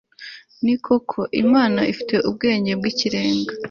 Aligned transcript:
ni 0.63 0.75
koko, 0.85 1.19
imana 1.43 1.79
ifite 1.91 2.15
ubwenge 2.29 2.71
bw'ikirenga 2.79 3.53